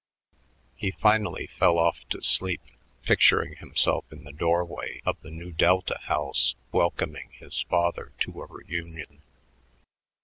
[0.75, 2.63] He finally fell off to sleep,
[3.03, 8.47] picturing himself in the doorway of the Nu Delta house welcoming his father to a
[8.47, 9.21] reunion.